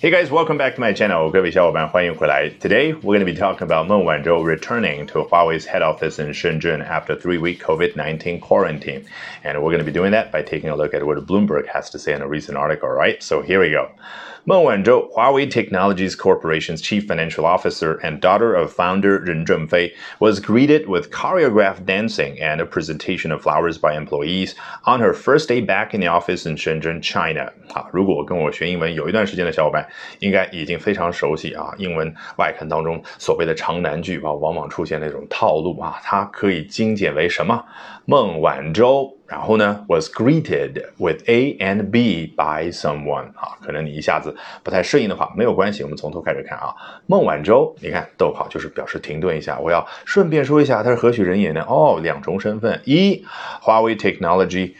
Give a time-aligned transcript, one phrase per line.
[0.00, 1.30] Hey guys, welcome back to my channel.
[1.30, 2.50] 各位小伙伴，欢迎回来。
[2.60, 6.84] Today we're going to be talking about Meng Wanzhou returning to Huawei's head office in Shenzhen
[6.84, 9.04] after three-week COVID-19 quarantine,
[9.44, 11.88] and we're going to be doing that by taking a look at what Bloomberg has
[11.90, 12.88] to say in a recent article.
[12.88, 13.22] Right?
[13.22, 13.92] So here we go.
[14.46, 20.40] Meng Wanzhou, Huawei Technologies Corporation's chief financial officer and daughter of founder Ren Zhengfei, was
[20.40, 25.60] greeted with choreographed dancing and a presentation of flowers by employees on her first day
[25.60, 27.52] back in the office in Shenzhen, China.
[27.72, 29.86] 啊，如果跟我学英文有一段时间的小伙伴，
[30.18, 37.64] 应该已经非常熟悉啊，英文外刊当中所谓的长难句啊，往往出现那种套路啊，它可以精简为什么？
[38.06, 39.15] 孟晚舟。
[39.27, 46.73] 然后呢，was greeted with A and B by someone 啊，可能你一下子不太适应的话，没有关系，我们从头开始看啊。
[47.05, 51.61] 孟晚舟，你看逗号就是表示停顿一下，我要顺便说一下，他是何许人也呢？
[51.67, 53.21] 哦，两重身份，一，
[53.61, 54.73] 华为 Technology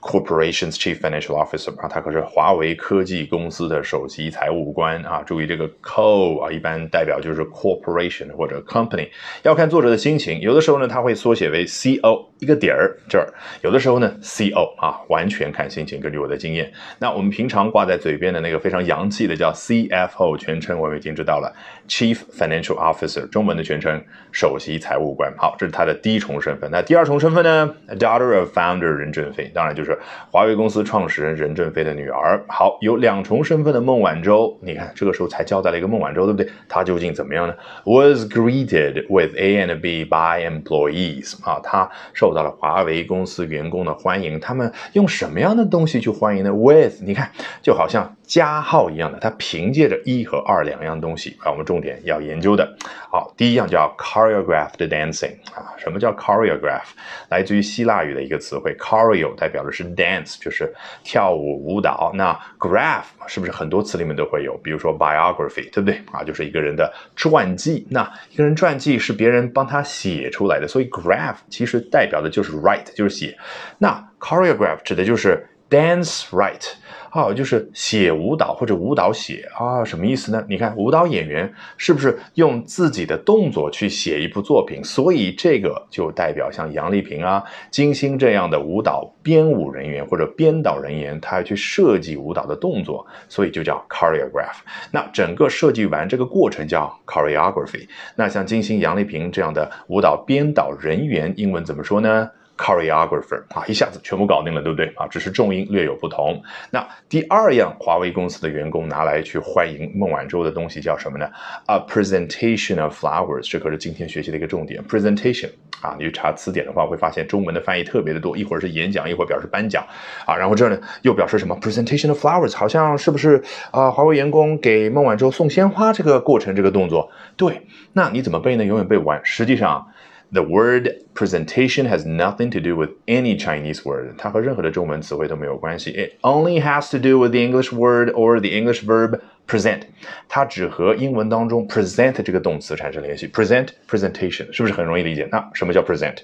[0.00, 5.22] Corporation's Chief Financial Officer 啊，他可是华为科技公司的首席财务官啊。
[5.26, 9.08] 注意这个 co 啊，一般代表就是 corporation 或者 company，
[9.42, 13.26] 要看作者的心情，有的时候呢，他会缩写为 co 一个点儿这儿，
[13.62, 16.00] 有的时候呢，CO 啊，完全看心情。
[16.00, 21.52] 根据我的经验，那我们平常挂在嘴边的那个非常洋气的叫 CFO，全称我们已经知道了
[21.88, 24.00] ，Chief Financial Officer，中文的全称
[24.30, 25.32] 首席财务官。
[25.36, 26.70] 好，这是他的第一重身份。
[26.70, 29.98] 那第二重身份呢？Daughter of Founder 任正非，当然就是
[30.30, 32.44] 华为公司创始人任正非的女儿。
[32.48, 36.48] 好，有两重身份的孟晚舟，你看这个时候才交代了一个孟晚舟，对不对？
[36.68, 43.78] 她究竟怎么样呢？Was greeted with A and B by employees，啊，她受受到了华为公司员工。
[43.86, 47.30] 的欢迎，他们用什么样的东西去欢迎呢？With，你看，
[47.62, 51.50] 就好像加号一样的，它凭借着一和二两样东西啊。
[51.50, 52.76] 我们重点要研究的，
[53.10, 55.74] 好，第一样叫 choreographed dancing 啊。
[55.78, 56.84] 什么叫 choreograph？
[57.30, 62.12] 来自于希腊语的一个词汇，choreo 代表的是 dance，就是跳舞舞蹈。
[62.14, 64.56] 那 graph 是不是很多词里面都会有？
[64.58, 66.22] 比如说 biography，对不对啊？
[66.22, 67.86] 就是一个人的传记。
[67.90, 73.38] 那一个人传记是别人帮他写出来的，所以 graph 其实代表的就是 write，就是写。
[73.78, 76.62] 那 choreograph 指的就是 dance right
[77.10, 80.44] 啊，就是写舞蹈或者舞蹈写啊，什么意思呢？
[80.46, 84.84] 你看舞蹈演员是不是用自己的动作去写一部作品？
[84.84, 94.58] 所以这个就代表像杨丽萍啊、金星这样的舞蹈编舞人员或者编导人员，他要去设计舞蹈的动作，所以就叫 choreograph。
[94.90, 97.88] 那整个设计完这个过程叫 choreography。
[98.16, 105.06] 那像金星、杨丽萍这样的舞蹈编导人员，英文怎么说呢？choreographer 啊，一下子全部搞定了，对不对啊？
[105.06, 106.42] 只是重音略有不同。
[106.70, 111.26] 那第二样，华为公司的员工拿来去欢迎孟晚舟的东西叫什么呢
[111.66, 114.82] ？A presentation of flowers，这可是今天学习的一个重点。
[114.84, 119.86] presentation 啊，你去查词典的话，会发现中文的翻译特别的多，一会儿是演讲，一会儿表示颁奖
[120.26, 123.88] 啊，然后这呢又表示什么？presentation of flowers，好像是不是啊？
[123.88, 128.64] 华为员工给孟晚舟送鲜花这个过程，这个动作，对，那你怎么背呢？
[128.64, 129.20] 永远背不完。
[129.22, 129.86] 实际上。
[130.31, 134.15] The word presentation has nothing to do with any Chinese word.
[134.17, 135.91] 它和任何的中文词汇都没有关系。
[135.91, 139.81] It only has to do with the English word or the English verb present.
[140.27, 143.27] 它只和英文当中 present 这个动词产生联系。
[143.27, 145.27] Present presentation 是不是很容易理解？
[145.31, 146.17] 那什么叫 present？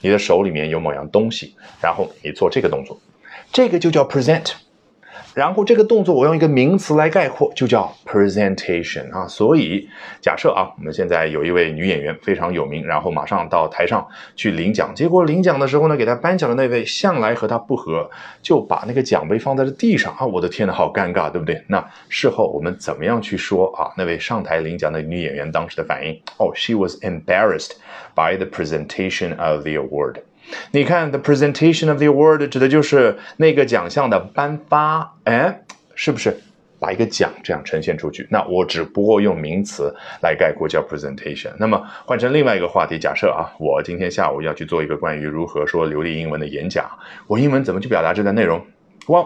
[0.00, 3.00] 你的手里面有某样东西，然后你做这个动作，
[3.52, 4.54] 这个就叫 present。
[5.33, 9.27] 然后这个动作我用一个名词来概括，就叫 presentation 啊。
[9.27, 9.87] 所以
[10.21, 18.09] 假设啊，我们现在有一位女演员非常有名，然后马上到台上去领奖，结果领奖的时候呢，给她颁奖的那位向来和她不和，
[18.41, 20.25] 就把那个奖杯放在了地上啊。
[20.25, 21.63] 我的天呐，好尴尬，对不对？
[21.67, 23.91] 那事后我们怎么样去说啊？
[23.95, 27.71] 那位上台领奖的女演员当时的反应，哦，she was embarrassed
[28.15, 30.15] by the presentation of the award。
[30.71, 35.61] 你看，the presentation of the award 指的就是那个奖项的颁发，哎，
[35.95, 36.37] 是不是
[36.79, 38.27] 把一个奖这样呈现出去？
[38.29, 41.51] 那我只不过用名词来概括叫 presentation。
[41.59, 46.85] 那么换成另外一个话题，假设啊，我今天下午要去做一个关于如何说流利英文的演讲，
[47.27, 48.65] 我英文怎么去表达这段内容？
[49.07, 49.25] 哇。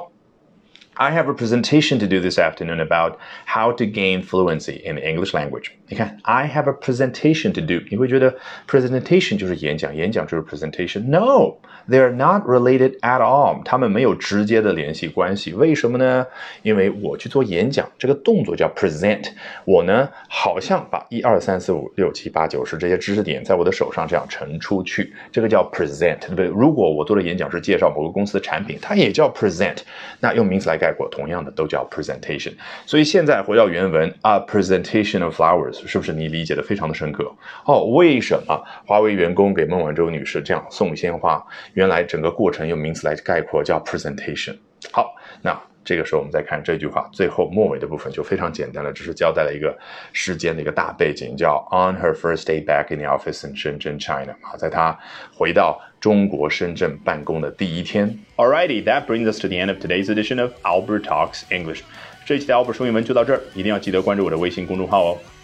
[1.02, 3.18] I have a presentation to do this afternoon about
[3.48, 5.72] how to gain fluency in the English language.
[5.88, 8.36] 你看，I have a presentation to do，你会觉得
[8.70, 11.10] presentation 就是演讲，演讲就是 presentation。
[11.10, 11.56] No,
[11.90, 13.64] they are not related at all。
[13.64, 15.54] 他们没有直接的联系关系。
[15.54, 16.28] 为什么呢？
[16.62, 19.30] 因为我去做演讲，这个动作叫 present。
[19.66, 26.46] 我呢，好像把一二三四五六七八九十这些知识点在我的手上这样呈出去，这个叫 present，对不对？
[26.46, 29.80] 如果我做的演讲是介绍某个公司的产品，它也叫 present。
[30.20, 32.54] 那用名词来概括，同样的都叫 presentation。
[32.86, 37.32] 所以现在回到原文，a presentation of flowers，是不是你理解的非常的深刻？
[37.66, 41.44] 哦，为什么华为员工给孟晚舟女士这样送鲜花？
[41.74, 44.56] 原来整个过程用名词来概括叫 presentation。
[44.92, 49.78] 好，那这个时候我们再看这句话，最后末尾的部分就非常简单了，只是交代了一个
[50.14, 54.98] 事件的一个大背景，叫 On her first day back in the office in Shenzhen, China 好，在她
[55.34, 58.20] 回到中国深圳办公的第一天。
[58.36, 61.82] Alrighty, that brings us to the end of today's edition of Albert Talks English。
[62.26, 65.18] 这一期的 Albert 说英文就到这儿，一定要记得关注我的微信公众号哦。